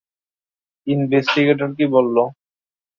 [0.87, 2.15] Investigator কী বলল?